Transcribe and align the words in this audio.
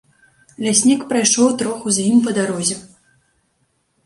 Ляснік 0.67 1.03
прайшоў 1.11 1.51
троху 1.59 1.87
з 1.99 2.07
ім 2.13 2.19
па 2.29 2.35
дарозе. 2.39 2.79